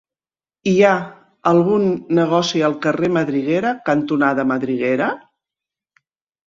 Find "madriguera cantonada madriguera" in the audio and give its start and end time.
3.19-5.13